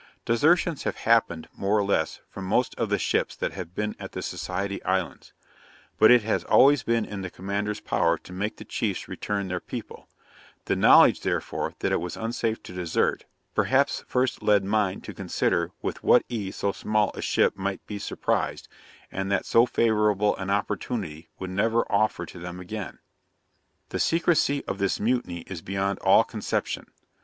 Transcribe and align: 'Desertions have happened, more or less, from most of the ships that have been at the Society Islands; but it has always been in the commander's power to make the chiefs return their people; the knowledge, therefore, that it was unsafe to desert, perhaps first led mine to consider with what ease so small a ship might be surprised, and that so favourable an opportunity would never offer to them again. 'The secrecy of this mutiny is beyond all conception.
'Desertions 0.25 0.81
have 0.81 0.95
happened, 0.97 1.47
more 1.55 1.77
or 1.77 1.83
less, 1.83 2.21
from 2.27 2.43
most 2.43 2.73
of 2.73 2.89
the 2.89 2.97
ships 2.97 3.35
that 3.35 3.51
have 3.53 3.75
been 3.75 3.95
at 3.99 4.13
the 4.13 4.23
Society 4.23 4.83
Islands; 4.83 5.31
but 5.99 6.09
it 6.09 6.23
has 6.23 6.43
always 6.45 6.81
been 6.81 7.05
in 7.05 7.21
the 7.21 7.29
commander's 7.29 7.79
power 7.79 8.17
to 8.17 8.33
make 8.33 8.57
the 8.57 8.65
chiefs 8.65 9.07
return 9.07 9.47
their 9.47 9.59
people; 9.59 10.09
the 10.65 10.75
knowledge, 10.75 11.21
therefore, 11.21 11.75
that 11.81 11.91
it 11.91 11.99
was 12.01 12.17
unsafe 12.17 12.63
to 12.63 12.73
desert, 12.73 13.25
perhaps 13.53 14.03
first 14.07 14.41
led 14.41 14.63
mine 14.65 15.01
to 15.01 15.13
consider 15.13 15.71
with 15.83 16.03
what 16.03 16.23
ease 16.29 16.55
so 16.55 16.71
small 16.71 17.11
a 17.13 17.21
ship 17.21 17.55
might 17.55 17.85
be 17.85 17.99
surprised, 17.99 18.67
and 19.11 19.31
that 19.31 19.45
so 19.45 19.67
favourable 19.67 20.35
an 20.37 20.49
opportunity 20.49 21.29
would 21.37 21.51
never 21.51 21.85
offer 21.91 22.25
to 22.25 22.39
them 22.39 22.59
again. 22.59 22.97
'The 23.89 23.99
secrecy 23.99 24.65
of 24.65 24.79
this 24.79 24.99
mutiny 24.99 25.41
is 25.41 25.61
beyond 25.61 25.99
all 25.99 26.23
conception. 26.23 26.87